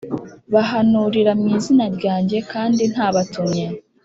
Bahanurira 0.53 1.31
mu 1.39 1.45
izina 1.57 1.85
ryanjye 1.97 2.37
kandi 2.51 2.83
ntabatumye 2.91 3.65